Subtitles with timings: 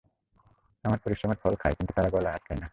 [0.83, 2.67] আমার পরিশ্রমের ফল খায় কিন্তু তারা গলায় আটকে না।